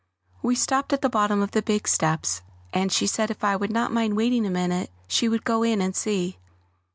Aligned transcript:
We 0.41 0.55
stopped 0.55 0.93
at 0.93 1.03
the 1.03 1.11
bottom 1.11 1.43
of 1.43 1.51
the 1.51 1.61
big 1.61 1.87
steps, 1.87 2.41
and 2.73 2.91
she 2.91 3.05
said 3.05 3.29
if 3.29 3.43
I 3.43 3.55
would 3.55 3.69
not 3.69 3.93
mind 3.93 4.17
waiting 4.17 4.47
a 4.47 4.49
minute 4.49 4.89
she 5.07 5.29
would 5.29 5.45
go 5.45 5.61
in 5.61 5.79
and 5.79 5.95
see. 5.95 6.39